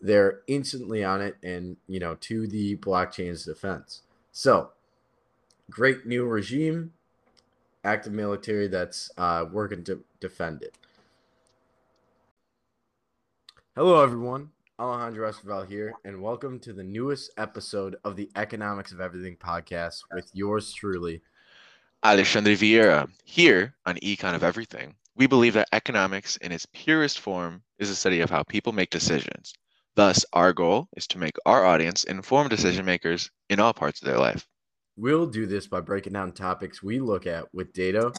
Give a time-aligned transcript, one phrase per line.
[0.00, 4.02] they're instantly on it and you know to the blockchain's defense.
[4.32, 4.70] So
[5.70, 6.92] great new regime,
[7.84, 10.74] active military that's uh, working to defend it.
[13.76, 14.50] Hello, everyone.
[14.78, 20.00] Alejandro Esquivel here, and welcome to the newest episode of the Economics of Everything podcast
[20.14, 21.20] with yours truly,
[22.02, 23.06] Alexandre Vieira.
[23.24, 27.94] Here on Econ of Everything, we believe that economics in its purest form is a
[27.94, 29.52] study of how people make decisions.
[29.96, 34.06] Thus, our goal is to make our audience informed decision makers in all parts of
[34.06, 34.46] their life.
[34.96, 38.12] We'll do this by breaking down topics we look at with data,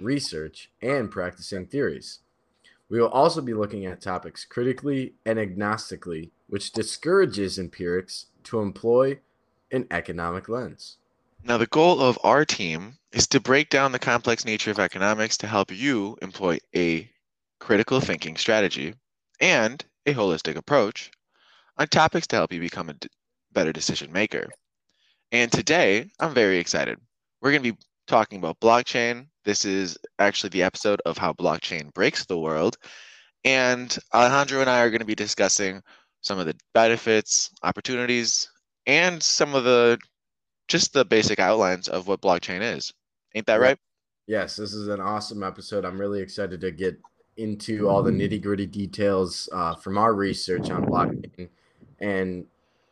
[0.00, 2.20] research, and practicing theories.
[2.88, 9.20] We will also be looking at topics critically and agnostically, which discourages empirics to employ
[9.70, 10.98] an economic lens.
[11.44, 15.36] Now, the goal of our team is to break down the complex nature of economics
[15.38, 17.10] to help you employ a
[17.58, 18.94] critical thinking strategy
[19.40, 21.10] and a holistic approach
[21.78, 23.08] on topics to help you become a d-
[23.52, 24.46] better decision maker.
[25.30, 26.98] And today, I'm very excited.
[27.40, 29.26] We're going to be talking about blockchain.
[29.44, 32.76] This is actually the episode of how blockchain breaks the world.
[33.44, 35.82] And Alejandro and I are going to be discussing
[36.20, 38.48] some of the benefits, opportunities,
[38.86, 39.98] and some of the
[40.68, 42.92] just the basic outlines of what blockchain is.
[43.34, 43.78] Ain't that right?
[44.26, 45.84] Yes, this is an awesome episode.
[45.84, 46.98] I'm really excited to get
[47.36, 51.48] into all the nitty gritty details uh, from our research on blockchain.
[52.00, 52.46] And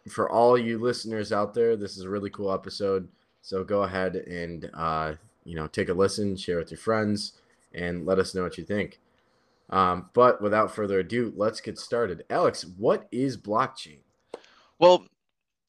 [0.09, 3.09] for all you listeners out there, this is a really cool episode.
[3.43, 7.35] So go ahead and uh, you know take a listen, share with your friends,
[7.75, 9.01] and let us know what you think.
[9.71, 12.25] Um, but without further ado, let's get started.
[12.29, 14.01] Alex, what is blockchain?
[14.79, 15.07] Well,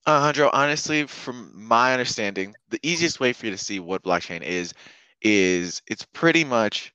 [0.07, 4.73] Alejandro, honestly, from my understanding, the easiest way for you to see what blockchain is
[5.21, 6.93] is it's pretty much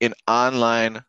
[0.00, 1.02] an online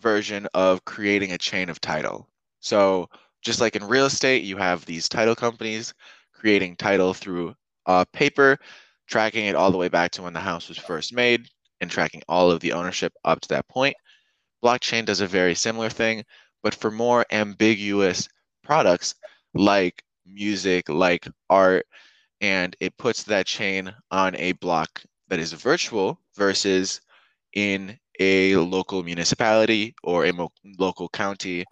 [0.00, 2.28] version of creating a chain of title.
[2.60, 3.08] So
[3.42, 5.94] just like in real estate, you have these title companies
[6.32, 7.54] creating title through
[7.86, 8.58] uh, paper,
[9.06, 11.48] tracking it all the way back to when the house was first made
[11.80, 13.96] and tracking all of the ownership up to that point.
[14.62, 16.24] Blockchain does a very similar thing,
[16.62, 18.28] but for more ambiguous
[18.64, 19.14] products
[19.54, 21.86] like music, like art,
[22.40, 27.00] and it puts that chain on a block that is virtual versus
[27.56, 31.64] in a local municipality or a mo- local county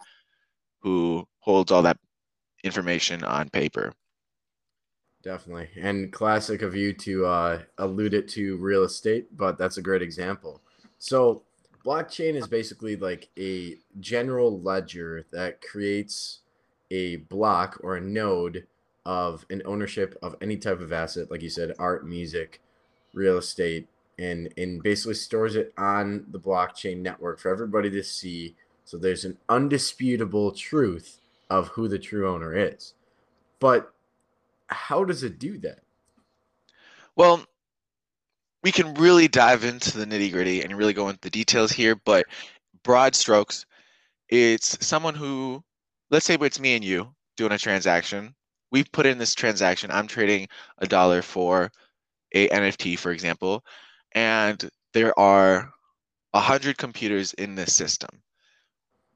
[0.81, 1.97] who holds all that
[2.63, 3.93] information on paper.
[5.23, 5.69] Definitely.
[5.79, 10.01] And classic of you to uh, allude it to real estate, but that's a great
[10.01, 10.61] example.
[10.97, 11.43] So,
[11.85, 16.39] blockchain is basically like a general ledger that creates
[16.91, 18.65] a block or a node
[19.05, 22.61] of an ownership of any type of asset, like you said, art, music,
[23.13, 23.87] real estate,
[24.17, 28.55] and and basically stores it on the blockchain network for everybody to see.
[28.85, 32.93] So there's an undisputable truth of who the true owner is.
[33.59, 33.93] But
[34.67, 35.79] how does it do that?
[37.15, 37.45] Well,
[38.63, 41.95] we can really dive into the nitty gritty and really go into the details here,
[42.03, 42.25] but
[42.83, 43.65] broad strokes,
[44.29, 45.63] it's someone who,
[46.09, 48.33] let's say it's me and you doing a transaction.
[48.71, 49.91] We've put in this transaction.
[49.91, 50.47] I'm trading
[50.79, 51.71] a dollar for
[52.33, 53.63] a NFT, for example,
[54.15, 55.71] and there are
[56.33, 58.09] a hundred computers in this system.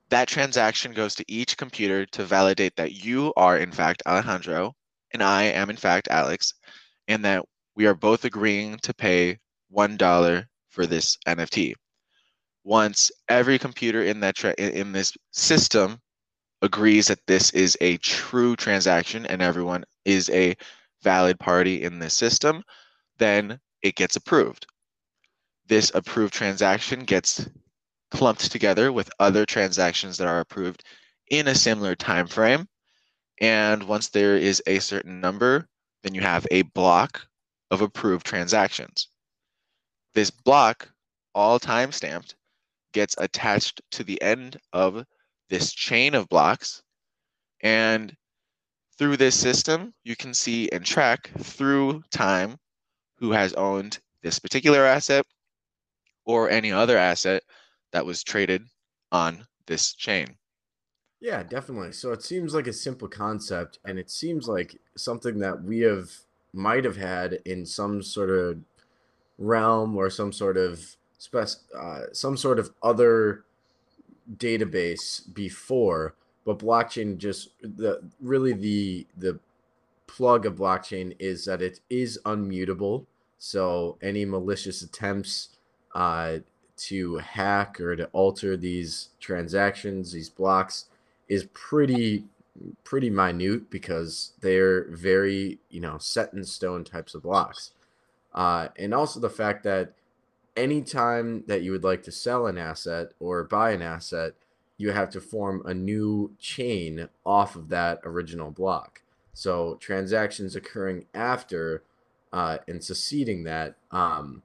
[0.10, 4.76] That transaction goes to each computer to validate that you are in fact Alejandro
[5.12, 6.54] and I am in fact Alex,
[7.08, 7.44] and that
[7.76, 9.40] we are both agreeing to pay
[9.70, 11.74] one dollar for this NFT.
[12.64, 16.00] Once every computer in that tra- in this system
[16.62, 20.56] agrees that this is a true transaction and everyone is a
[21.02, 22.62] valid party in this system,
[23.18, 24.68] then it gets approved.
[25.70, 27.48] This approved transaction gets
[28.12, 30.84] clumped together with other transactions that are approved
[31.30, 32.68] in a similar time frame
[33.40, 35.68] and once there is a certain number,
[36.04, 37.26] then you have a block
[37.72, 39.08] of approved transactions.
[40.14, 40.92] This block,
[41.34, 42.36] all time stamped,
[42.92, 45.06] gets attached to the end of
[45.50, 46.84] this chain of blocks.
[47.62, 48.16] And
[48.98, 52.58] through this system, you can see and track through time
[53.20, 55.26] who has owned this particular asset
[56.30, 57.42] or any other asset
[57.92, 58.64] that was traded
[59.12, 60.28] on this chain.
[61.20, 61.92] Yeah, definitely.
[61.92, 66.12] So it seems like a simple concept, and it seems like something that we have
[66.54, 68.60] might have had in some sort of
[69.40, 73.44] realm or some sort of spec, uh, some sort of other
[74.38, 76.14] database before.
[76.46, 79.40] But blockchain just the really the the
[80.06, 83.08] plug of blockchain is that it is unmutable.
[83.40, 85.50] So any malicious attempts
[85.94, 86.40] uh,
[86.78, 90.86] to hack or to alter these transactions, these blocks,
[91.28, 92.26] is pretty
[92.84, 97.72] pretty minute because they're very you know set in stone types of blocks.
[98.34, 99.94] Uh, and also the fact that
[100.56, 104.34] anytime that you would like to sell an asset or buy an asset
[104.80, 109.02] you have to form a new chain off of that original block.
[109.34, 111.84] So transactions occurring after
[112.32, 114.42] uh, and succeeding that um,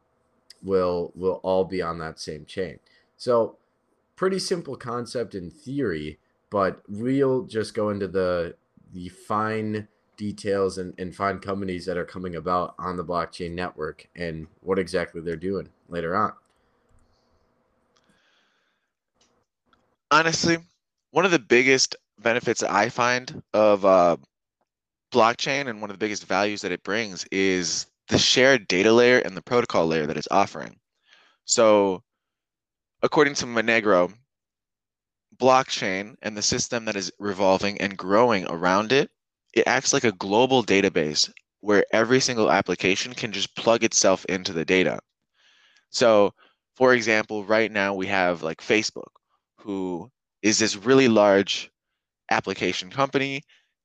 [0.65, 2.79] will will all be on that same chain
[3.17, 3.57] so
[4.17, 6.19] pretty simple concept in theory
[6.51, 8.55] but we'll just go into the
[8.93, 14.07] the fine details and, and find companies that are coming about on the blockchain network
[14.17, 16.33] and what exactly they're doing later on.
[20.11, 20.59] Honestly,
[21.11, 24.17] one of the biggest benefits I find of uh,
[25.13, 29.19] blockchain and one of the biggest values that it brings is the shared data layer
[29.19, 30.79] and the protocol layer that it's offering.
[31.45, 32.03] So,
[33.03, 34.13] according to Monegro,
[35.37, 39.11] blockchain and the system that is revolving and growing around it,
[39.55, 41.31] it acts like a global database
[41.61, 44.99] where every single application can just plug itself into the data.
[45.91, 46.35] So,
[46.77, 49.13] for example, right now we have like Facebook,
[49.59, 50.11] who
[50.43, 51.71] is this really large
[52.31, 53.43] application company,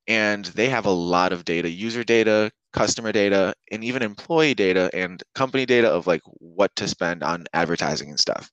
[0.09, 4.89] and they have a lot of data, user data, customer data, and even employee data
[4.91, 8.51] and company data of like what to spend on advertising and stuff.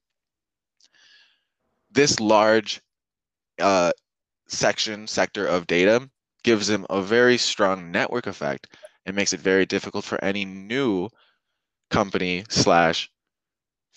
[1.90, 2.82] This large
[3.58, 3.90] uh,
[4.46, 6.10] section sector of data
[6.44, 8.68] gives them a very strong network effect
[9.06, 11.08] and makes it very difficult for any new
[11.90, 13.10] company slash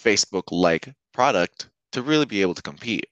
[0.01, 3.07] Facebook like product to really be able to compete.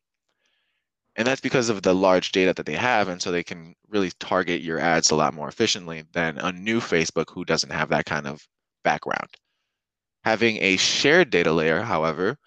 [1.17, 3.07] And that's because of the large data that they have.
[3.07, 6.79] And so they can really target your ads a lot more efficiently than a new
[6.79, 8.47] Facebook who doesn't have that kind of
[8.83, 9.29] background.
[10.23, 12.37] Having a shared data layer, however,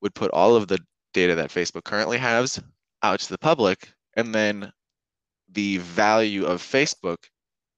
[0.00, 0.78] would put all of the
[1.12, 2.60] data that Facebook currently has
[3.02, 4.72] out to the public and then
[5.52, 7.16] the value of Facebook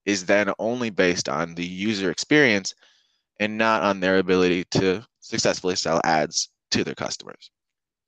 [0.04, 2.74] is then only based on the user experience
[3.40, 7.50] and not on their ability to successfully sell ads to their customers.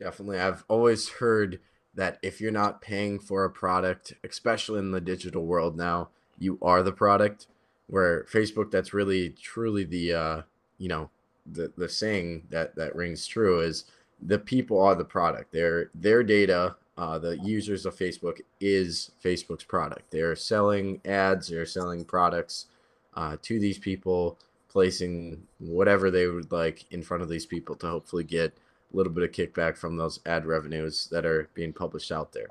[0.00, 0.40] Definitely.
[0.40, 1.60] I've always heard
[1.94, 6.08] that if you're not paying for a product, especially in the digital world now,
[6.38, 7.46] you are the product.
[7.86, 10.42] Where Facebook, that's really truly the uh,
[10.78, 11.10] you know,
[11.46, 13.84] the the saying that that rings true is
[14.20, 15.52] the people are the product.
[15.52, 20.10] Their their data uh, the users of Facebook is Facebook's product.
[20.10, 22.66] They're selling ads, they're selling products
[23.14, 24.38] uh, to these people,
[24.68, 28.56] placing whatever they would like in front of these people to hopefully get
[28.94, 32.46] a little bit of kickback from those ad revenues that are being published out there.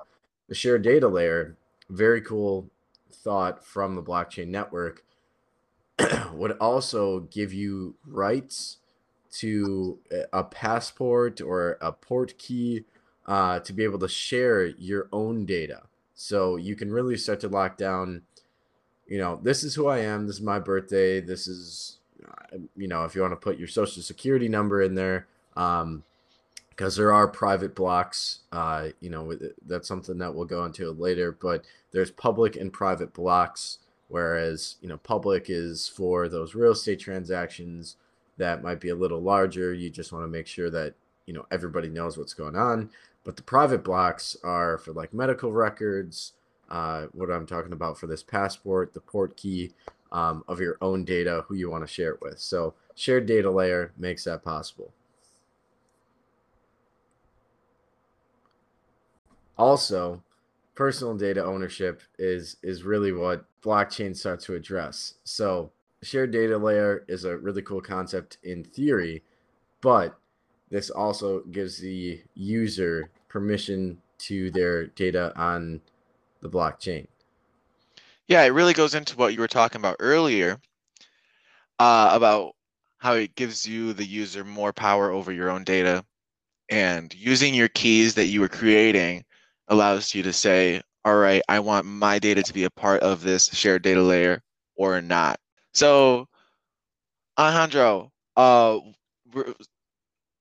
[0.49, 1.55] The shared data layer,
[1.89, 2.69] very cool
[3.11, 5.03] thought from the blockchain network,
[6.33, 8.77] would also give you rights
[9.31, 9.97] to
[10.31, 12.83] a passport or a port key
[13.25, 15.83] uh, to be able to share your own data.
[16.13, 18.21] So you can really start to lock down,
[19.07, 21.97] you know, this is who I am, this is my birthday, this is,
[22.75, 26.03] you know, if you want to put your social security number in there, um,
[26.75, 31.31] because there are private blocks, uh, you know, that's something that we'll go into later,
[31.31, 36.99] but there's public and private blocks, whereas, you know, public is for those real estate
[36.99, 37.97] transactions
[38.37, 39.73] that might be a little larger.
[39.73, 42.89] You just want to make sure that, you know, everybody knows what's going on
[43.23, 46.33] but the private blocks are for like medical records,
[46.69, 49.71] uh, what I'm talking about for this passport, the port key
[50.11, 52.39] um, of your own data, who you want to share it with.
[52.39, 54.91] So shared data layer makes that possible.
[59.57, 60.23] Also,
[60.75, 65.15] personal data ownership is is really what blockchain starts to address.
[65.23, 69.23] So shared data layer is a really cool concept in theory,
[69.81, 70.17] but
[70.69, 75.81] this also gives the user permission to their data on
[76.41, 77.07] the blockchain.
[78.27, 80.59] Yeah, it really goes into what you were talking about earlier
[81.79, 82.55] uh, about
[82.97, 86.05] how it gives you, the user, more power over your own data.
[86.69, 89.25] And using your keys that you were creating
[89.67, 93.21] allows you to say, all right, I want my data to be a part of
[93.21, 94.41] this shared data layer
[94.75, 95.39] or not.
[95.73, 96.27] So,
[97.37, 98.79] Alejandro, uh,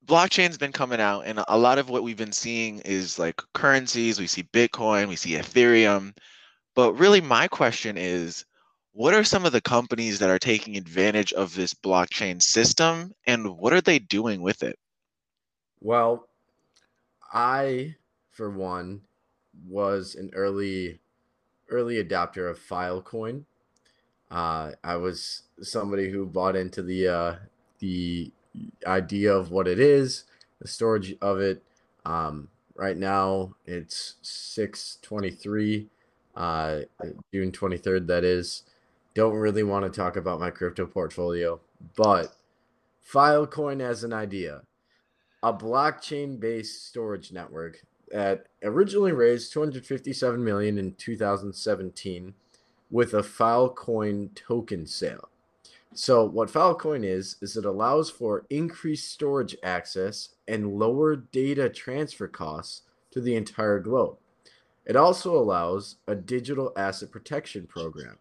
[0.04, 4.18] blockchain's been coming out and a lot of what we've been seeing is like currencies.
[4.18, 6.16] We see bitcoin we see ethereum.
[6.74, 8.44] But really my question is
[8.92, 13.56] what are some of the companies that are taking advantage of this blockchain system and
[13.56, 14.76] what are they doing with it?
[15.80, 16.28] Well
[17.32, 17.94] i
[18.30, 19.00] for one
[19.68, 21.00] was an early
[21.68, 23.44] early adapter of filecoin
[24.30, 27.34] uh, i was somebody who bought into the uh,
[27.78, 28.32] the
[28.86, 30.24] idea of what it is,
[30.60, 31.62] the storage of it.
[32.04, 35.86] Um, Right now, it's 623,
[36.34, 36.80] uh,
[37.32, 38.62] June 23rd, that is.
[39.14, 41.60] Don't really want to talk about my crypto portfolio,
[41.94, 42.34] but
[43.06, 44.62] Filecoin as an idea
[45.42, 52.34] a blockchain based storage network that originally raised 257 million in 2017
[52.90, 55.30] with a Filecoin token sale.
[55.94, 62.28] So what Filecoin is is it allows for increased storage access and lower data transfer
[62.28, 64.16] costs to the entire globe.
[64.84, 68.18] It also allows a digital asset protection program.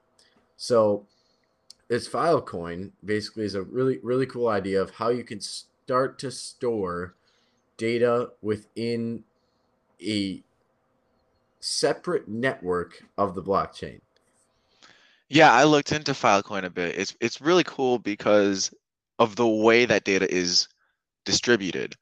[0.55, 1.05] So
[1.89, 6.31] this Filecoin basically is a really really cool idea of how you can start to
[6.31, 7.15] store
[7.77, 9.23] data within
[10.03, 10.43] a
[11.59, 14.01] separate network of the blockchain.
[15.29, 16.97] Yeah, I looked into Filecoin a bit.
[16.97, 18.73] It's it's really cool because
[19.19, 20.67] of the way that data is
[21.25, 21.95] distributed.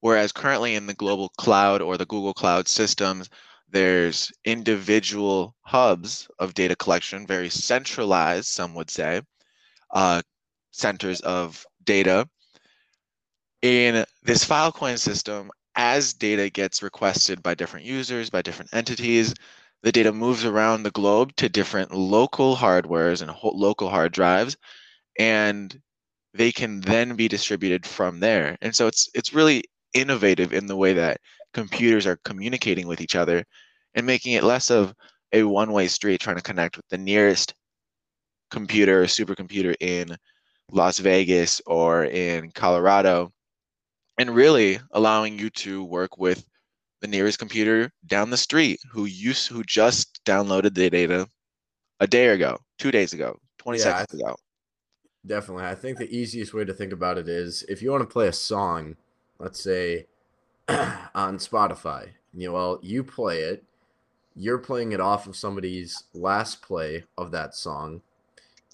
[0.00, 3.28] Whereas currently in the global cloud or the Google Cloud systems,
[3.70, 9.22] there's individual hubs of data collection, very centralized, some would say,
[9.90, 10.22] uh,
[10.70, 12.28] centers of data
[13.62, 19.34] in this Filecoin system, as data gets requested by different users, by different entities,
[19.82, 24.56] the data moves around the globe to different local hardwares and local hard drives,
[25.18, 25.80] and
[26.34, 28.56] they can then be distributed from there.
[28.62, 29.64] And so it's it's really
[29.94, 31.20] innovative in the way that
[31.54, 33.44] computers are communicating with each other
[33.94, 34.94] and making it less of
[35.32, 37.54] a one-way street trying to connect with the nearest
[38.50, 40.16] computer or supercomputer in
[40.72, 43.32] Las Vegas or in Colorado
[44.18, 46.44] and really allowing you to work with
[47.00, 51.28] the nearest computer down the street who used who just downloaded the data
[52.00, 54.36] a day ago, two days ago, 20 yeah, seconds th- ago.
[55.26, 55.64] Definitely.
[55.64, 58.28] I think the easiest way to think about it is if you want to play
[58.28, 58.96] a song,
[59.38, 60.06] let's say
[60.68, 63.64] on Spotify, you know, well, you play it,
[64.36, 68.02] you're playing it off of somebody's last play of that song.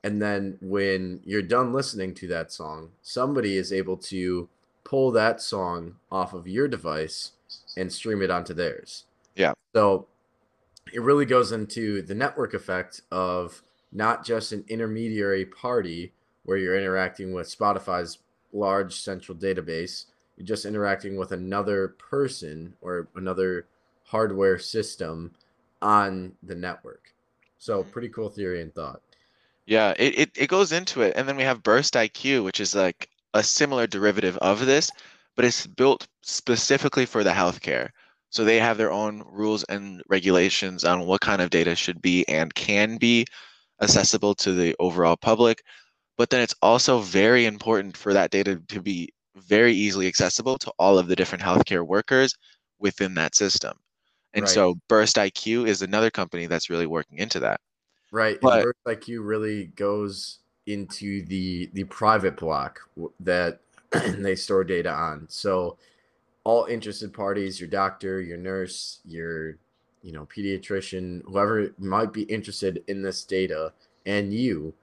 [0.04, 4.49] And then when you're done listening to that song, somebody is able to
[4.84, 7.32] pull that song off of your device
[7.76, 9.04] and stream it onto theirs.
[9.34, 9.52] Yeah.
[9.74, 10.06] So
[10.92, 13.62] it really goes into the network effect of
[13.92, 16.12] not just an intermediary party
[16.44, 18.18] where you're interacting with Spotify's
[18.52, 23.66] large central database, you're just interacting with another person or another
[24.04, 25.32] hardware system
[25.80, 27.14] on the network.
[27.58, 27.90] So mm-hmm.
[27.90, 29.00] pretty cool theory and thought.
[29.66, 31.14] Yeah, it, it, it goes into it.
[31.16, 34.90] And then we have Burst IQ, which is like a similar derivative of this,
[35.36, 37.88] but it's built specifically for the healthcare.
[38.30, 42.26] So they have their own rules and regulations on what kind of data should be
[42.28, 43.26] and can be
[43.82, 45.62] accessible to the overall public.
[46.16, 50.72] But then it's also very important for that data to be very easily accessible to
[50.78, 52.34] all of the different healthcare workers
[52.78, 53.78] within that system.
[54.34, 54.50] And right.
[54.50, 57.60] so Burst IQ is another company that's really working into that.
[58.10, 58.38] Right.
[58.40, 62.81] But, Burst IQ really goes into the the private block
[63.21, 63.61] that
[64.19, 65.26] they store data on.
[65.28, 65.76] So
[66.45, 69.57] all interested parties, your doctor, your nurse, your
[70.02, 73.73] you know pediatrician, whoever might be interested in this data,
[74.07, 74.75] and you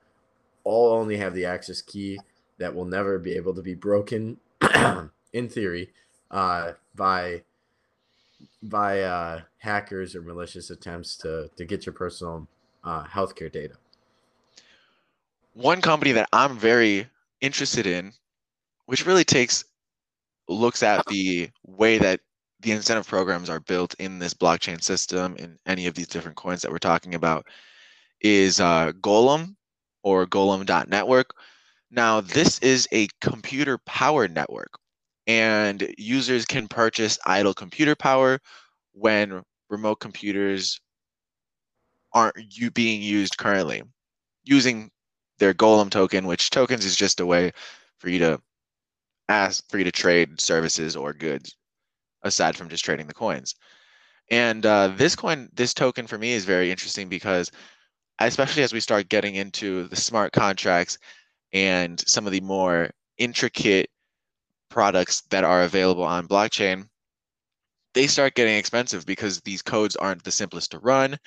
[0.63, 2.19] all only have the access key
[2.57, 4.37] that will never be able to be broken
[5.33, 5.89] in theory
[6.31, 7.43] uh, by
[8.61, 12.47] by uh, hackers or malicious attempts to to get your personal
[12.83, 13.75] uh, healthcare data
[15.59, 17.07] one company that I'm very
[17.41, 18.13] interested in,
[18.85, 19.65] which really takes
[20.47, 22.21] looks at the way that
[22.61, 26.61] the incentive programs are built in this blockchain system in any of these different coins
[26.61, 27.45] that we're talking about,
[28.21, 29.55] is uh, Golem
[30.01, 31.31] or Golem.network.
[31.91, 34.71] Now, this is a computer powered network,
[35.27, 38.39] and users can purchase idle computer power
[38.93, 40.79] when remote computers
[42.13, 43.83] aren't you being used currently
[44.43, 44.89] using
[45.39, 47.51] their Golem token, which tokens is just a way
[47.97, 48.41] for you to
[49.27, 51.55] ask for you to trade services or goods
[52.23, 53.55] aside from just trading the coins.
[54.29, 57.51] And uh, this coin, this token for me is very interesting because,
[58.19, 60.97] especially as we start getting into the smart contracts
[61.53, 63.89] and some of the more intricate
[64.69, 66.87] products that are available on blockchain,
[67.93, 71.17] they start getting expensive because these codes aren't the simplest to run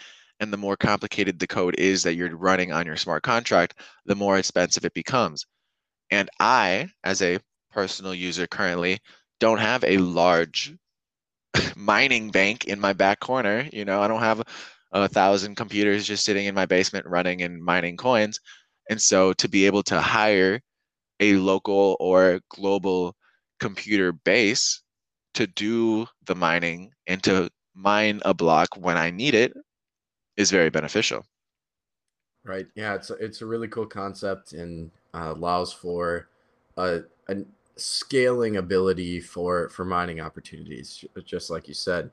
[0.42, 4.16] and the more complicated the code is that you're running on your smart contract, the
[4.16, 5.46] more expensive it becomes.
[6.10, 7.38] And I, as a
[7.70, 8.98] personal user currently,
[9.38, 10.74] don't have a large
[11.76, 13.68] mining bank in my back corner.
[13.72, 14.42] You know, I don't have
[14.90, 18.40] a thousand computers just sitting in my basement running and mining coins.
[18.90, 20.60] And so to be able to hire
[21.20, 23.14] a local or global
[23.60, 24.82] computer base
[25.34, 29.52] to do the mining and to mine a block when I need it
[30.36, 31.24] is very beneficial.
[32.44, 32.66] Right.
[32.74, 36.28] Yeah, it's a, it's a really cool concept and uh, allows for
[36.76, 37.36] a, a
[37.76, 42.10] scaling ability for for mining opportunities, just like you said.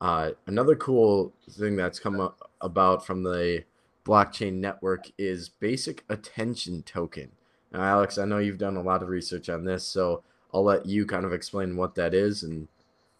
[0.00, 3.62] Uh, another cool thing that's come about from the
[4.04, 7.30] blockchain network is basic attention token.
[7.72, 10.22] Now, Alex, I know you've done a lot of research on this, so
[10.52, 12.66] I'll let you kind of explain what that is and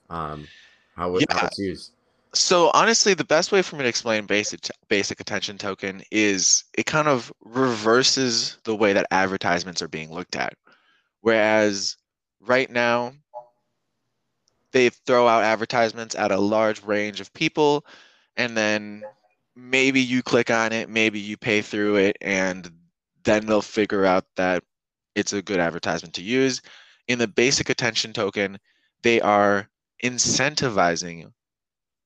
[0.08, 0.48] um,
[0.96, 1.38] how, it, yeah.
[1.38, 1.92] how it's used.
[2.32, 6.86] So honestly, the best way for me to explain basic basic attention token is it
[6.86, 10.54] kind of reverses the way that advertisements are being looked at.
[11.22, 11.96] Whereas
[12.40, 13.14] right now,
[14.72, 17.84] they throw out advertisements at a large range of people,
[18.36, 19.02] and then
[19.56, 22.70] maybe you click on it, maybe you pay through it, and
[23.24, 24.62] then they'll figure out that
[25.16, 26.62] it's a good advertisement to use.
[27.08, 28.58] In the basic attention token,
[29.02, 29.68] they are
[30.04, 31.32] incentivizing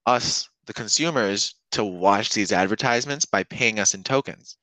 [0.06, 4.56] us, the consumers, to watch these advertisements by paying us in tokens.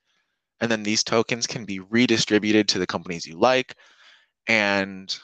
[0.59, 3.75] And then these tokens can be redistributed to the companies you like
[4.47, 5.15] and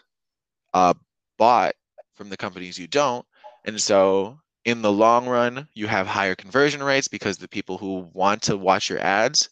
[0.74, 0.94] uh,
[1.38, 1.76] bought
[2.16, 3.26] from the companies you don't.
[3.66, 8.10] And so in the long run, you have higher conversion rates because the people who
[8.14, 9.50] want to watch your ads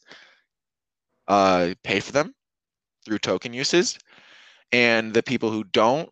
[1.28, 2.34] uh, pay for them
[3.06, 3.98] through token uses.
[4.72, 6.10] And the people who don't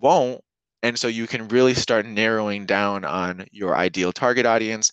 [0.00, 0.42] won't
[0.82, 4.90] and so you can really start narrowing down on your ideal target audience.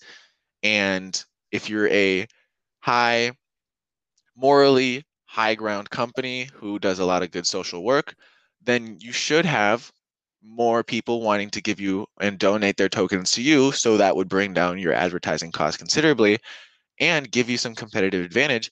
[0.64, 2.28] And if you're a
[2.80, 3.32] high,
[4.36, 8.16] morally high ground company who does a lot of good social work,
[8.64, 9.92] then you should have
[10.44, 13.72] more people wanting to give you and donate their tokens to you.
[13.72, 16.38] So that would bring down your advertising costs considerably
[17.00, 18.72] and give you some competitive advantage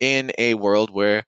[0.00, 1.24] in a world where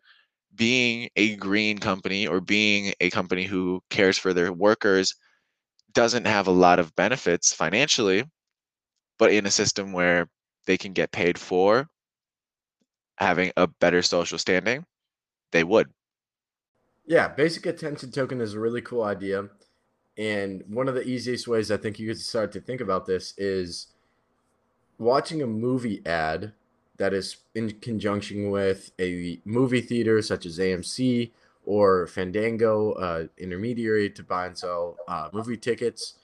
[0.54, 5.14] being a green company or being a company who cares for their workers
[5.94, 8.24] doesn't have a lot of benefits financially,
[9.18, 10.28] but in a system where
[10.66, 11.86] they can get paid for
[13.16, 14.84] having a better social standing,
[15.52, 15.88] they would.
[17.06, 19.48] Yeah, basic attention token is a really cool idea.
[20.16, 23.34] And one of the easiest ways I think you could start to think about this
[23.36, 23.88] is
[24.98, 26.52] watching a movie ad
[26.96, 31.32] that is in conjunction with a movie theater such as AMC
[31.64, 36.14] or Fandango, uh, intermediary to buy and sell uh, movie tickets.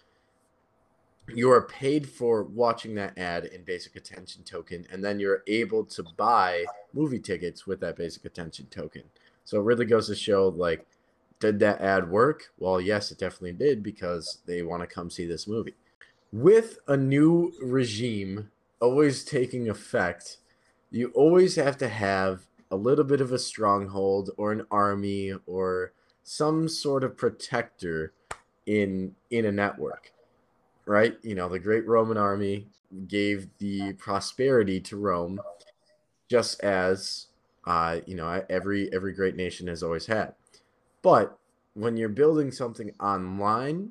[1.33, 5.85] You are paid for watching that ad in basic attention token, and then you're able
[5.85, 9.03] to buy movie tickets with that basic attention token.
[9.45, 10.87] So it really goes to show like,
[11.39, 12.53] did that ad work?
[12.59, 15.75] Well, yes, it definitely did because they want to come see this movie.
[16.33, 18.51] With a new regime
[18.81, 20.39] always taking effect,
[20.91, 25.93] you always have to have a little bit of a stronghold or an army or
[26.23, 28.13] some sort of protector
[28.67, 30.13] in in a network
[30.91, 31.17] right?
[31.23, 32.67] You know the great roman army
[33.07, 35.41] gave the prosperity to rome
[36.29, 37.27] just as
[37.65, 40.35] uh, you know every every great nation has always had.
[41.01, 41.39] But
[41.75, 43.91] when you're building something online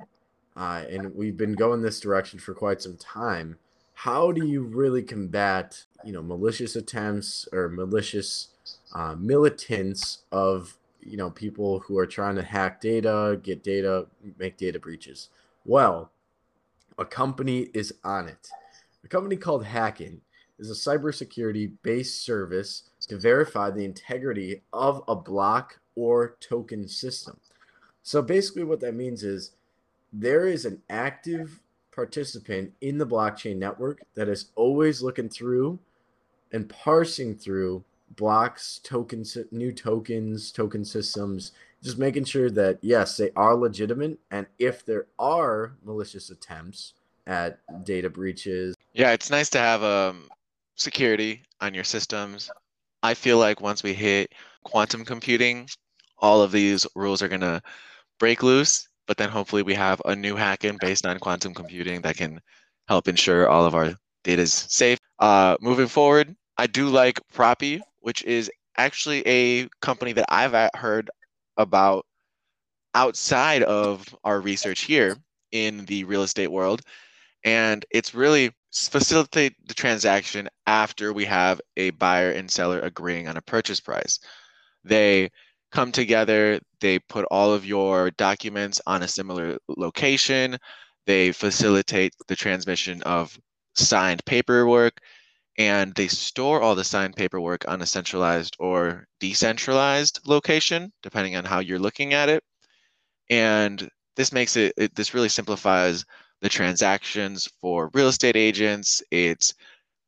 [0.57, 3.57] uh, and we've been going this direction for quite some time
[3.93, 8.49] how do you really combat you know malicious attempts or malicious
[8.93, 14.57] uh, militants of you know people who are trying to hack data, get data, make
[14.57, 15.29] data breaches.
[15.65, 16.11] Well,
[16.97, 18.49] a company is on it.
[19.03, 20.19] A company called Hacken
[20.57, 27.39] is a cybersecurity based service to verify the integrity of a block or token system.
[28.03, 29.51] So basically, what that means is
[30.11, 31.61] there is an active
[31.93, 35.79] participant in the blockchain network that is always looking through
[36.51, 37.83] and parsing through
[38.15, 41.51] blocks, tokens, new tokens, token systems,
[41.83, 46.93] just making sure that yes, they are legitimate, and if there are malicious attempts
[47.27, 48.75] at data breaches.
[48.93, 50.29] Yeah, it's nice to have um,
[50.75, 52.49] security on your systems.
[53.03, 55.69] I feel like once we hit quantum computing,
[56.17, 57.61] all of these rules are gonna
[58.19, 58.87] break loose.
[59.07, 62.39] But then hopefully we have a new Hacken based on quantum computing that can
[62.87, 63.93] help ensure all of our
[64.23, 64.99] data is safe.
[65.17, 71.11] Uh, moving forward, I do like Propy, which is actually a company that I've heard
[71.57, 72.07] about
[72.95, 75.15] outside of our research here
[75.51, 76.81] in the real estate world.
[77.43, 83.37] And it's really facilitate the transaction after we have a buyer and seller agreeing on
[83.37, 84.17] a purchase price.
[84.83, 85.29] They
[85.71, 90.57] come together, they put all of your documents on a similar location,
[91.05, 93.39] they facilitate the transmission of
[93.75, 94.99] signed paperwork,
[95.59, 101.43] and they store all the signed paperwork on a centralized or decentralized location, depending on
[101.43, 102.41] how you're looking at it.
[103.29, 106.05] And this makes it, it this really simplifies
[106.41, 109.03] the transactions for real estate agents.
[109.11, 109.53] It's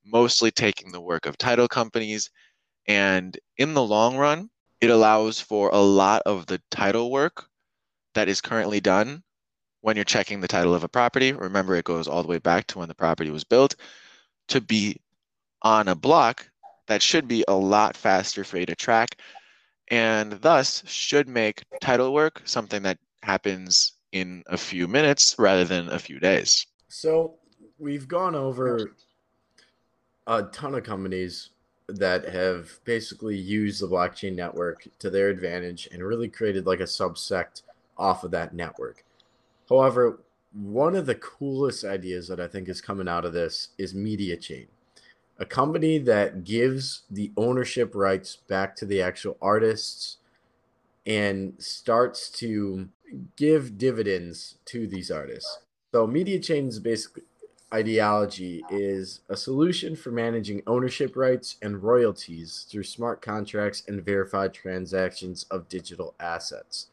[0.05, 2.29] mostly taking the work of title companies.
[2.87, 7.45] And in the long run, it allows for a lot of the title work
[8.13, 9.21] that is currently done
[9.81, 11.33] when you're checking the title of a property.
[11.33, 13.75] Remember, it goes all the way back to when the property was built
[14.47, 14.95] to be
[15.61, 16.49] on a block
[16.87, 19.17] that should be a lot faster for you to track
[19.89, 25.89] and thus should make title work something that happens in a few minutes rather than
[25.89, 26.65] a few days.
[26.87, 27.35] So
[27.77, 28.91] we've gone over
[30.27, 31.49] a ton of companies
[31.87, 36.83] that have basically used the blockchain network to their advantage and really created like a
[36.83, 37.63] subsect
[37.97, 39.03] off of that network.
[39.69, 40.19] However,
[40.53, 44.67] one of the coolest ideas that I think is coming out of this is Mediachain,
[45.41, 50.17] a company that gives the ownership rights back to the actual artists
[51.07, 52.87] and starts to
[53.35, 55.59] give dividends to these artists.
[55.91, 57.23] So Mediachain's basically
[57.73, 64.53] ideology is a solution for managing ownership rights and royalties through smart contracts and verified
[64.53, 66.87] transactions of digital assets.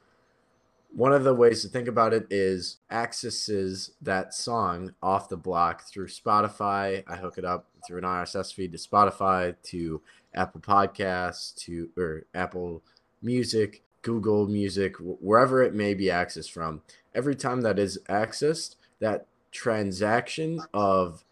[0.95, 5.83] One of the ways to think about it is accesses that song off the block
[5.83, 7.05] through Spotify.
[7.07, 10.01] I hook it up through an RSS feed to Spotify, to
[10.35, 12.83] Apple Podcasts, to or Apple
[13.23, 16.83] Music, Google Music, wherever it may be accessed from.
[17.15, 21.25] Every time that is accessed, that transaction of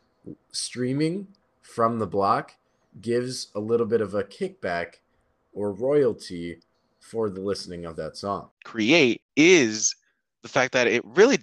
[0.50, 1.28] streaming
[1.60, 2.56] from the block
[3.02, 4.94] gives a little bit of a kickback
[5.52, 6.58] or royalty
[7.00, 8.48] for the listening of that song.
[8.64, 9.94] Create is
[10.42, 11.38] the fact that it really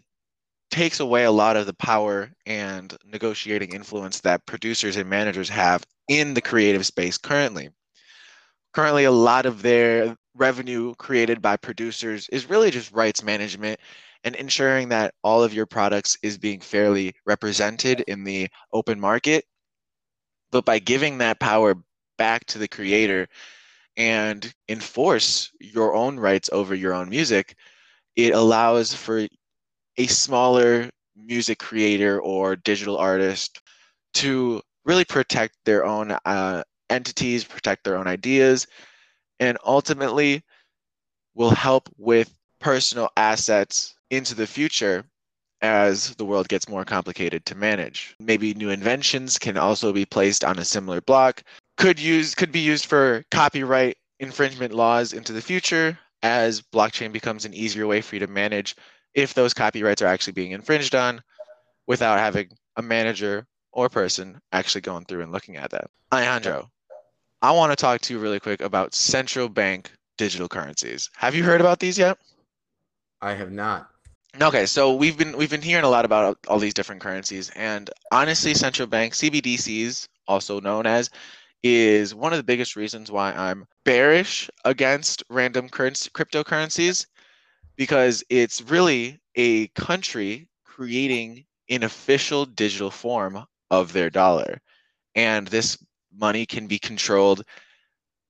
[0.73, 5.85] takes away a lot of the power and negotiating influence that producers and managers have
[6.07, 7.69] in the creative space currently.
[8.73, 13.79] Currently, a lot of their revenue created by producers is really just rights management
[14.23, 19.45] and ensuring that all of your products is being fairly represented in the open market.
[20.51, 21.75] But by giving that power
[22.17, 23.27] back to the creator
[23.95, 27.55] and enforce your own rights over your own music,
[28.15, 29.27] it allows for
[29.97, 33.61] a smaller music creator or digital artist
[34.15, 38.67] to really protect their own uh, entities, protect their own ideas,
[39.39, 40.43] and ultimately
[41.35, 45.03] will help with personal assets into the future
[45.61, 48.15] as the world gets more complicated to manage.
[48.19, 51.41] Maybe new inventions can also be placed on a similar block.
[51.77, 57.45] Could use could be used for copyright infringement laws into the future as blockchain becomes
[57.45, 58.75] an easier way for you to manage
[59.15, 61.21] if those copyrights are actually being infringed on
[61.87, 65.89] without having a manager or person actually going through and looking at that.
[66.11, 66.69] Alejandro,
[67.41, 71.09] I want to talk to you really quick about central bank digital currencies.
[71.15, 72.17] Have you heard about these yet?
[73.21, 73.89] I have not.
[74.41, 77.89] Okay, so we've been we've been hearing a lot about all these different currencies, and
[78.11, 81.11] honestly, central bank CBDCs, also known as,
[81.61, 87.05] is one of the biggest reasons why I'm bearish against random currency, cryptocurrencies,
[87.75, 94.59] because it's really a country creating an official digital form of their dollar,
[95.15, 95.77] and this
[96.15, 97.43] money can be controlled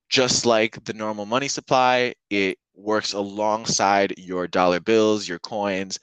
[0.09, 2.13] just like the normal money supply.
[2.29, 5.99] It works alongside your dollar bills, your coins,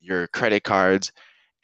[0.00, 1.12] your credit cards,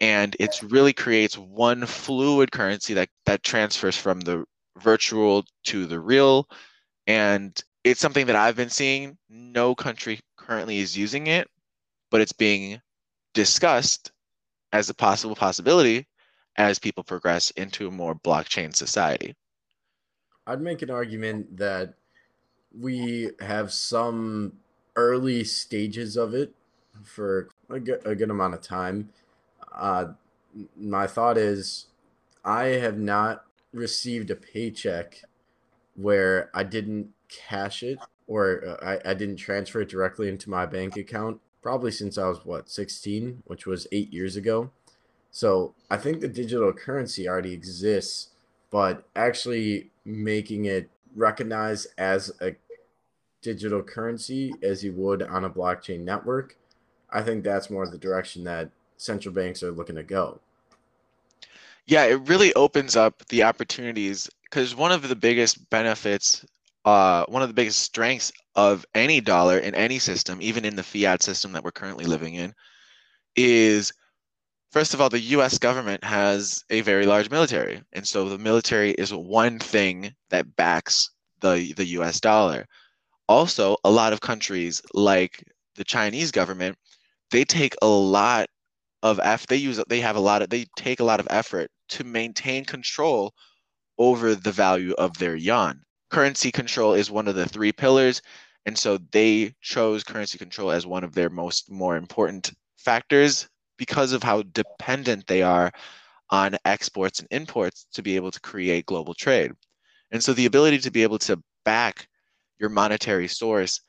[0.00, 4.44] and it really creates one fluid currency that, that transfers from the
[4.78, 6.48] virtual to the real.
[7.06, 9.16] And it's something that I've been seeing.
[9.28, 11.48] No country currently is using it,
[12.10, 12.80] but it's being
[13.32, 14.10] discussed
[14.72, 16.08] as a possible possibility
[16.56, 19.36] as people progress into a more blockchain society.
[20.48, 21.94] I'd make an argument that
[22.76, 24.54] we have some
[24.96, 26.52] early stages of it
[27.04, 29.10] for a good, a good amount of time.
[29.72, 30.06] Uh,
[30.76, 31.86] my thought is,
[32.44, 35.22] I have not received a paycheck
[35.94, 40.66] where I didn't cash it or uh, I, I didn't transfer it directly into my
[40.66, 44.70] bank account probably since I was what 16, which was eight years ago.
[45.30, 48.28] So I think the digital currency already exists,
[48.70, 52.54] but actually making it recognized as a
[53.42, 56.56] digital currency as you would on a blockchain network,
[57.10, 60.40] I think that's more the direction that central banks are looking to go.
[61.86, 66.44] Yeah, it really opens up the opportunities because one of the biggest benefits,
[66.86, 70.82] uh, one of the biggest strengths of any dollar in any system, even in the
[70.82, 72.54] fiat system that we're currently living in,
[73.34, 73.92] is
[74.70, 77.82] first of all, the US government has a very large military.
[77.92, 82.66] And so the military is one thing that backs the, the US dollar.
[83.28, 85.42] Also, a lot of countries like
[85.74, 86.78] the Chinese government
[87.30, 88.46] they take a lot
[89.02, 91.70] of f they use they have a lot of they take a lot of effort
[91.88, 93.32] to maintain control
[93.98, 95.85] over the value of their yuan.
[96.10, 98.22] Currency control is one of the three pillars,
[98.64, 104.12] and so they chose currency control as one of their most more important factors because
[104.12, 105.72] of how dependent they are
[106.30, 109.52] on exports and imports to be able to create global trade.
[110.10, 112.08] And so the ability to be able to back
[112.58, 113.80] your monetary source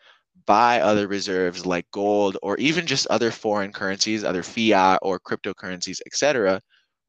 [0.46, 6.00] by other reserves like gold or even just other foreign currencies, other fiat or cryptocurrencies,
[6.06, 6.62] etc.,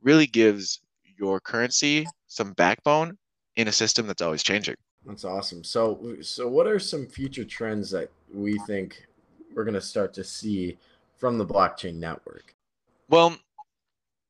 [0.02, 0.80] really gives
[1.18, 3.18] your currency some backbone
[3.56, 4.76] in a system that's always changing.
[5.08, 5.64] That's awesome.
[5.64, 9.06] So, so what are some future trends that we think
[9.54, 10.76] we're going to start to see
[11.16, 12.54] from the blockchain network?
[13.08, 13.34] Well,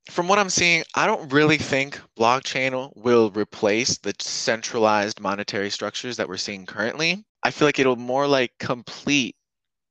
[0.09, 6.17] from what I'm seeing, I don't really think blockchain will replace the centralized monetary structures
[6.17, 7.25] that we're seeing currently.
[7.43, 9.35] I feel like it'll more like complete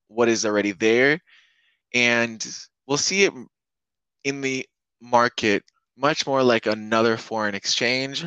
[0.08, 1.20] what is already there.
[1.94, 2.46] And
[2.88, 3.34] we'll see it
[4.24, 4.66] in the
[5.02, 5.64] market
[5.98, 8.26] much more like another foreign exchange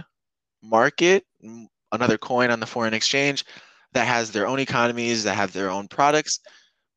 [0.62, 1.25] market,
[1.92, 3.44] another coin on the foreign exchange
[3.92, 6.40] that has their own economies, that have their own products.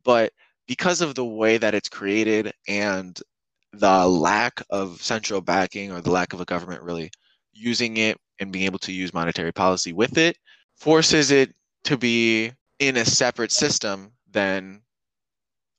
[0.04, 0.32] But
[0.68, 3.20] because of the way that it's created and
[3.74, 7.12] the lack of central backing or the lack of a government really
[7.54, 10.38] using it and being able to use monetary policy with it
[10.76, 11.54] forces it
[11.84, 14.82] to be in a separate system than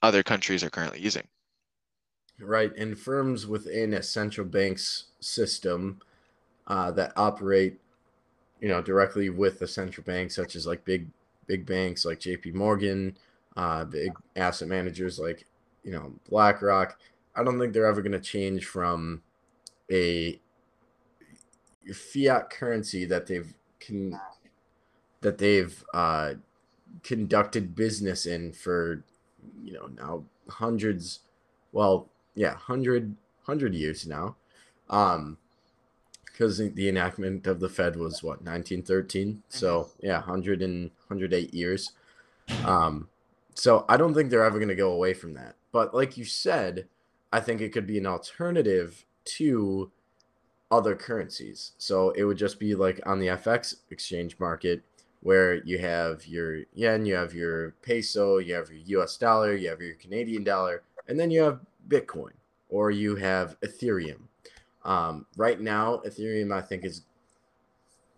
[0.02, 1.26] other countries are currently using.
[2.40, 2.74] Right.
[2.76, 6.00] And firms within a central bank's system
[6.66, 7.80] uh, that operate,
[8.60, 11.08] you know, directly with the central bank, such as like big,
[11.46, 13.16] big banks like JP Morgan,
[13.56, 15.46] uh, big asset managers like,
[15.82, 16.98] you know, BlackRock,
[17.36, 19.22] I don't think they're ever going to change from
[19.90, 20.38] a
[21.92, 24.18] fiat currency that they've can
[25.20, 26.34] that they've uh,
[27.02, 29.04] conducted business in for
[29.62, 31.20] you know now hundreds
[31.72, 34.36] well yeah 100 100 years now.
[34.88, 35.38] Um
[36.34, 40.06] because the enactment of the fed was what 1913 so mm-hmm.
[40.06, 41.92] yeah 100 and 108 years
[42.64, 43.08] um
[43.54, 46.24] so i don't think they're ever going to go away from that but like you
[46.24, 46.86] said
[47.34, 49.90] I think it could be an alternative to
[50.70, 51.72] other currencies.
[51.78, 54.84] So it would just be like on the FX exchange market
[55.18, 59.68] where you have your yen, you have your peso, you have your US dollar, you
[59.68, 62.34] have your Canadian dollar, and then you have Bitcoin
[62.68, 64.28] or you have Ethereum.
[64.84, 67.02] Um, right now, Ethereum, I think, is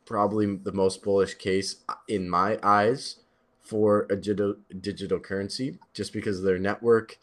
[0.05, 1.77] probably the most bullish case
[2.09, 3.17] in my eyes
[3.63, 7.19] for a digital, digital currency just because of their network,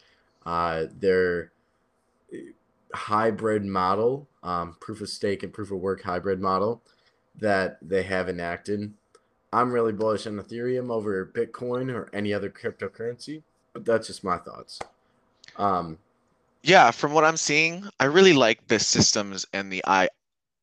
[0.45, 1.51] uh, their
[2.93, 6.81] hybrid model, um, proof of stake and proof of work hybrid model
[7.35, 8.93] that they have enacted.
[9.51, 14.37] I'm really bullish on Ethereum over Bitcoin or any other cryptocurrency, but that's just my
[14.37, 14.79] thoughts.
[15.57, 15.99] Um,
[16.63, 20.09] yeah, from what I'm seeing, I really like the systems and the I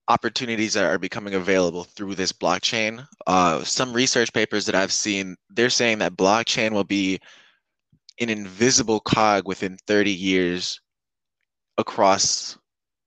[0.09, 3.07] opportunities that are becoming available through this blockchain.
[3.27, 7.21] Uh, some research papers that I've seen, they're saying that blockchain will be
[8.19, 10.81] an invisible cog within 30 years
[11.79, 12.59] across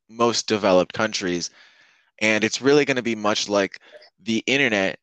[0.10, 1.49] most developed countries.
[2.21, 3.79] And it's really going to be much like
[4.21, 4.97] the internet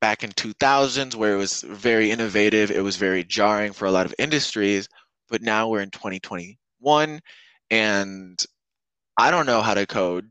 [0.00, 4.06] back in 2000s where it was very innovative, it was very jarring for a lot
[4.06, 4.88] of industries,
[5.28, 5.90] but now we're in
[6.82, 7.20] 2021
[7.70, 8.44] and
[9.16, 10.30] I don't know how to code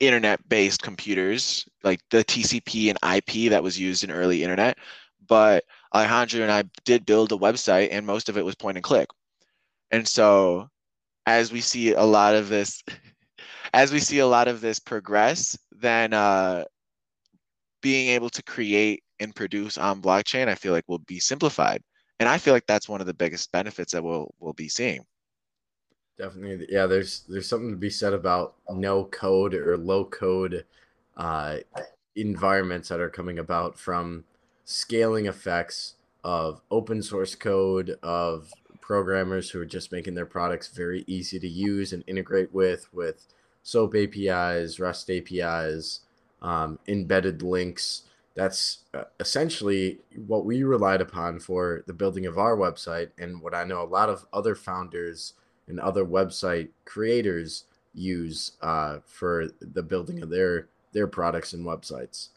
[0.00, 4.76] internet based computers like the TCP and IP that was used in early internet,
[5.28, 8.84] but Alejandro and I did build a website and most of it was point and
[8.84, 9.08] click.
[9.90, 10.68] And so
[11.26, 12.82] as we see a lot of this
[13.74, 16.64] as we see a lot of this progress then uh,
[17.80, 21.80] being able to create and produce on blockchain i feel like will be simplified
[22.18, 25.00] and i feel like that's one of the biggest benefits that we'll we'll be seeing
[26.18, 30.64] definitely yeah there's there's something to be said about no code or low code
[31.16, 31.56] uh,
[32.16, 34.24] environments that are coming about from
[34.64, 35.94] scaling effects
[36.24, 41.48] of open source code of programmers who are just making their products very easy to
[41.48, 43.26] use and integrate with, with
[43.62, 46.00] SOAP APIs, REST APIs,
[46.42, 48.02] um, embedded links.
[48.34, 53.54] That's uh, essentially what we relied upon for the building of our website, and what
[53.54, 55.34] I know a lot of other founders
[55.72, 62.28] and other website creators use uh, for the building of their their products and websites.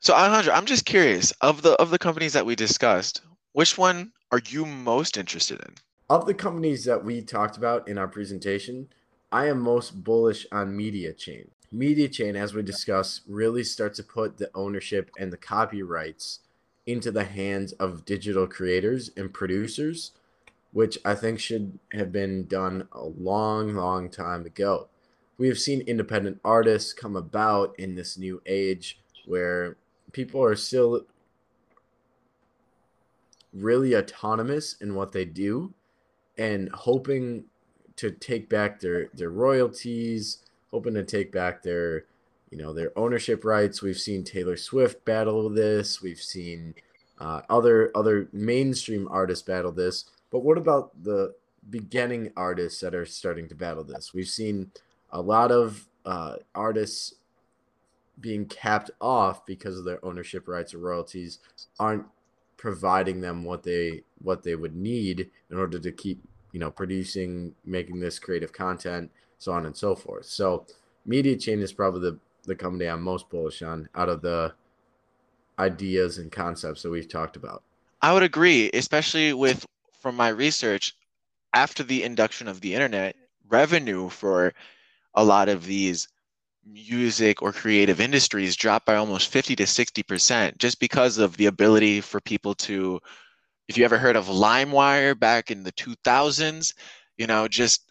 [0.00, 4.12] So Alejandro, I'm just curious of the of the companies that we discussed, which one
[4.32, 5.74] are you most interested in?
[6.10, 8.88] Of the companies that we talked about in our presentation,
[9.30, 11.48] I am most bullish on Media Chain.
[11.70, 16.40] Media Chain, as we discussed, really starts to put the ownership and the copyrights
[16.86, 20.10] into the hands of digital creators and producers.
[20.72, 24.88] Which I think should have been done a long, long time ago.
[25.38, 29.76] We have seen independent artists come about in this new age where
[30.12, 31.06] people are still
[33.52, 35.72] really autonomous in what they do
[36.38, 37.44] and hoping
[37.96, 40.38] to take back their their royalties,
[40.70, 42.04] hoping to take back their
[42.50, 43.82] you know their ownership rights.
[43.82, 46.00] We've seen Taylor Swift battle this.
[46.00, 46.74] We've seen
[47.18, 50.06] uh, other other mainstream artists battle this.
[50.30, 51.34] But what about the
[51.68, 54.14] beginning artists that are starting to battle this?
[54.14, 54.70] We've seen
[55.10, 57.14] a lot of uh, artists
[58.20, 61.38] being capped off because of their ownership rights or royalties
[61.78, 62.04] aren't
[62.56, 67.54] providing them what they what they would need in order to keep you know producing
[67.64, 70.66] making this creative content so on and so forth so
[71.08, 74.52] Mediachain is probably the the company i'm most bullish on out of the
[75.58, 77.62] ideas and concepts that we've talked about
[78.02, 79.64] i would agree especially with
[80.00, 80.94] from my research
[81.52, 83.16] after the induction of the internet
[83.48, 84.54] revenue for
[85.14, 86.08] a lot of these
[86.64, 92.00] music or creative industries dropped by almost 50 to 60% just because of the ability
[92.00, 93.00] for people to
[93.68, 96.74] if you ever heard of LimeWire back in the 2000s,
[97.16, 97.88] you know, just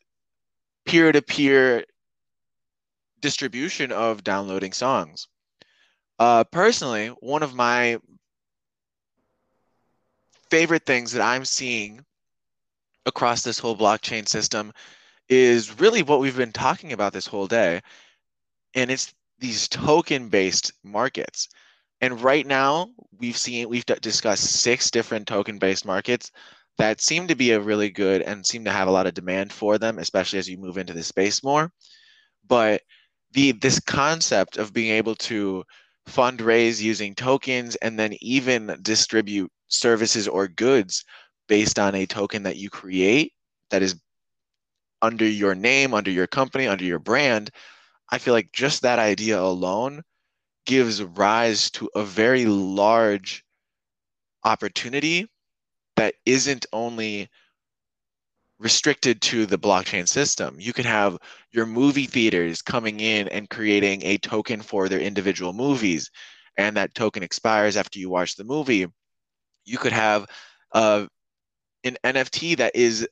[0.86, 1.86] peer to peer
[3.22, 5.28] distribution of downloading songs.
[6.20, 7.98] Uh, personally, one of my
[10.50, 12.04] favorite things that I'm seeing
[13.06, 14.72] across this whole blockchain system
[15.30, 17.82] is really what we've been talking about this whole day,
[18.74, 21.48] and it's these token based markets.
[22.02, 26.32] And right now, we've seen we've discussed six different token based markets
[26.78, 29.52] that seem to be a really good and seem to have a lot of demand
[29.52, 31.72] for them, especially as you move into the space more.
[32.48, 32.82] But
[33.34, 35.64] the this concept of being able to
[36.08, 41.06] fundraise using tokens and then even distribute services or goods
[41.48, 43.34] based on a token that you create
[43.72, 43.96] that is
[45.02, 47.52] under your name, under your company, under your brand
[48.12, 50.04] I feel like just that idea alone
[50.66, 53.46] gives rise to a very large
[54.44, 55.28] opportunity
[55.96, 57.30] that isn't only
[58.60, 60.60] restricted to the blockchain system.
[60.60, 61.18] You could have
[61.52, 66.12] your movie theaters coming in and creating a token for their individual movies,
[66.58, 68.88] and that token expires after you watch the movie.
[69.70, 70.26] You could have
[70.72, 71.06] uh,
[71.84, 73.08] an NFT that is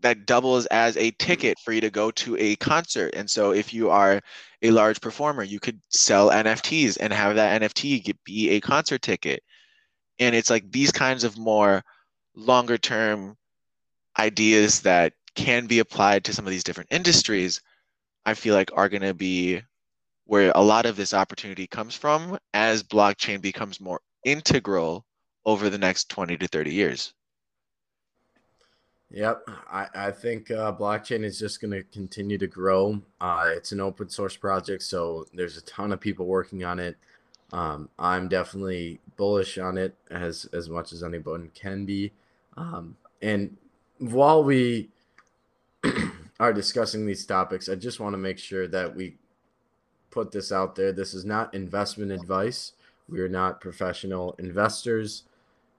[0.00, 3.14] that doubles as a ticket for you to go to a concert.
[3.14, 4.20] And so if you are
[4.62, 9.42] a large performer, you could sell NFTs and have that NFT be a concert ticket.
[10.18, 11.82] And it's like these kinds of more
[12.34, 13.36] longer term
[14.18, 17.60] ideas that can be applied to some of these different industries,
[18.24, 19.62] I feel like are going to be
[20.24, 25.04] where a lot of this opportunity comes from as blockchain becomes more integral
[25.46, 27.14] over the next 20 to 30 years.
[29.12, 33.00] Yep, I, I think uh, blockchain is just going to continue to grow.
[33.20, 36.96] Uh, it's an open source project, so there's a ton of people working on it.
[37.52, 42.12] Um, I'm definitely bullish on it as as much as anyone can be.
[42.56, 43.56] Um, and
[43.98, 44.90] while we
[46.40, 49.16] are discussing these topics, I just want to make sure that we
[50.10, 50.90] put this out there.
[50.90, 52.72] This is not investment advice.
[53.08, 55.22] We are not professional investors,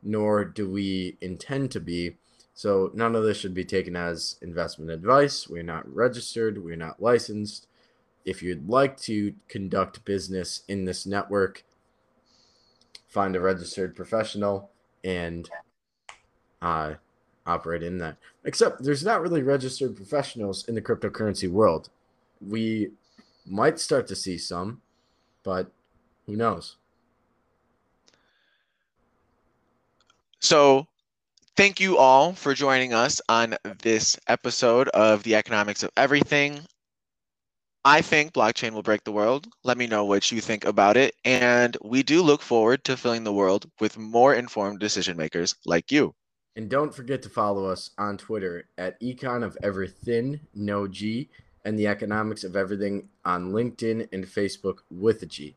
[0.03, 2.17] nor do we intend to be.
[2.53, 5.47] So none of this should be taken as investment advice.
[5.47, 7.67] We're not registered, we're not licensed.
[8.25, 11.63] If you'd like to conduct business in this network,
[13.07, 14.71] find a registered professional
[15.03, 15.49] and
[16.61, 16.95] uh,
[17.45, 18.17] operate in that.
[18.43, 21.89] Except there's not really registered professionals in the cryptocurrency world.
[22.41, 22.91] We
[23.45, 24.81] might start to see some,
[25.43, 25.71] but
[26.25, 26.75] who knows?
[30.39, 30.87] So
[31.57, 36.59] Thank you all for joining us on this episode of the Economics of Everything.
[37.83, 39.47] I think blockchain will break the world.
[39.63, 41.15] Let me know what you think about it.
[41.25, 45.91] And we do look forward to filling the world with more informed decision makers like
[45.91, 46.13] you.
[46.55, 51.27] And don't forget to follow us on Twitter at Econ of Everything, no G,
[51.65, 55.55] and the Economics of Everything on LinkedIn and Facebook with a G.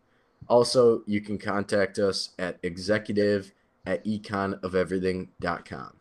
[0.48, 3.52] Also, you can contact us at executive
[3.86, 5.96] at econofeverything.com.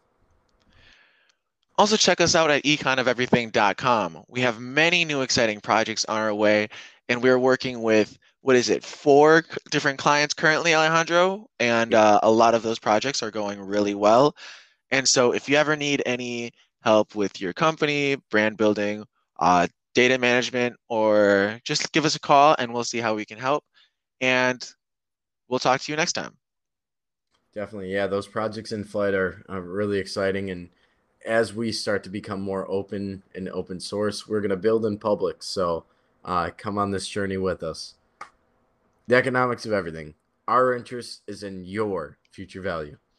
[1.77, 4.23] Also, check us out at econofeverything.com.
[4.27, 6.67] We have many new exciting projects on our way,
[7.07, 11.49] and we're working with what is it, four different clients currently, Alejandro?
[11.59, 14.35] And uh, a lot of those projects are going really well.
[14.91, 16.51] And so, if you ever need any
[16.81, 19.05] help with your company, brand building,
[19.39, 23.37] uh, data management, or just give us a call and we'll see how we can
[23.37, 23.63] help.
[24.21, 24.65] And
[25.47, 26.38] we'll talk to you next time.
[27.53, 27.91] Definitely.
[27.91, 30.51] Yeah, those projects in flight are, are really exciting.
[30.51, 30.69] And
[31.25, 34.99] as we start to become more open and open source, we're going to build in
[34.99, 35.41] public.
[35.41, 35.85] So
[36.23, 37.95] uh, come on this journey with us.
[39.07, 40.13] The economics of everything.
[40.47, 42.99] Our interest is in your future value.